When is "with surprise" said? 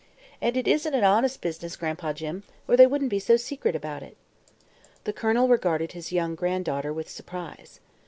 6.91-7.79